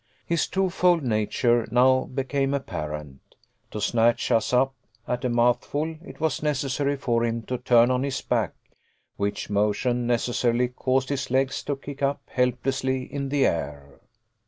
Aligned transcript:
His 0.25 0.47
twofold 0.47 1.03
nature 1.03 1.67
now 1.69 2.05
became 2.05 2.55
apparent. 2.55 3.19
To 3.69 3.79
snatch 3.79 4.31
us 4.31 4.51
up 4.51 4.73
at 5.07 5.23
a 5.25 5.29
mouthful 5.29 5.95
it 6.03 6.19
was 6.19 6.41
necessary 6.41 6.95
for 6.97 7.23
him 7.23 7.43
to 7.43 7.59
turn 7.59 7.91
on 7.91 8.01
his 8.01 8.19
back, 8.21 8.55
which 9.17 9.51
motion 9.51 10.07
necessarily 10.07 10.69
caused 10.69 11.09
his 11.09 11.29
legs 11.29 11.61
to 11.65 11.75
kick 11.75 12.01
up 12.01 12.21
helplessly 12.33 13.03
in 13.13 13.29
the 13.29 13.45
air. 13.45 13.99